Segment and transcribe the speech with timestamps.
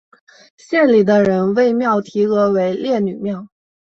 [0.57, 3.45] 县里的人为庙题额为烈女庙。